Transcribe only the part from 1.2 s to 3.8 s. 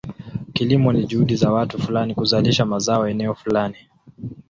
za watu fulani kuzalisha mazao eneo fulani.